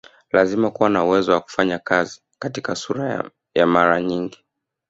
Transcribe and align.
Lazima 0.31 0.71
kuwa 0.71 0.89
na 0.89 1.03
uwezo 1.03 1.31
wa 1.31 1.41
kufanya 1.41 1.79
kazi 1.79 2.21
katika 2.39 2.75
sura 2.75 3.31
ya 3.55 3.65
mara 3.67 4.01
nyingi 4.01 4.43